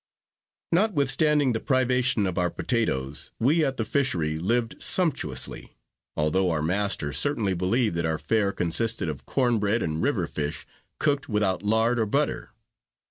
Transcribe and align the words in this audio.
Notwithstanding 0.71 1.53
the 1.53 1.59
privation 1.59 2.25
of 2.25 2.39
our 2.39 2.49
potatoes, 2.49 3.29
we 3.39 3.63
at 3.63 3.77
the 3.77 3.85
fishery 3.85 4.39
lived 4.39 4.81
sumptuously, 4.81 5.75
although 6.17 6.49
our 6.49 6.63
master 6.63 7.13
certainly 7.13 7.53
believed 7.53 7.93
that 7.97 8.05
our 8.07 8.17
fare 8.17 8.51
consisted 8.51 9.07
of 9.07 9.27
corn 9.27 9.59
bread 9.59 9.83
and 9.83 10.01
river 10.01 10.25
fish, 10.25 10.65
cooked 10.97 11.29
without 11.29 11.61
lard 11.61 11.99
or 11.99 12.07
butter. 12.07 12.49